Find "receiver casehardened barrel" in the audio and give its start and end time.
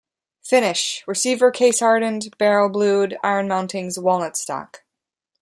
1.05-2.69